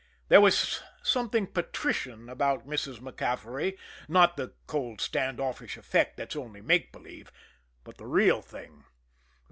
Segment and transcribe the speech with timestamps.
[0.29, 2.99] There was something patrician about Mrs.
[3.01, 3.77] MacCaffery
[4.07, 7.31] not the cold, stand offish effect that's only make believe,
[7.83, 8.85] but the real thing.